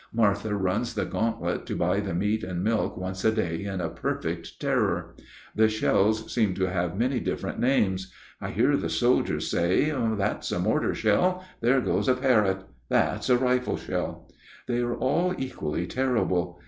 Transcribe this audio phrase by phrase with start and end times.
[0.11, 3.87] Martha runs the gauntlet to buy the meat and milk once a day in a
[3.87, 5.15] perfect terror.
[5.55, 8.11] The shells seem to have many different names:
[8.41, 11.45] I hear the soldiers say, "That's a mortar shell.
[11.59, 12.63] There goes a Parrott.
[12.89, 14.27] That's a rifle shell."
[14.67, 16.59] They are all equally terrible.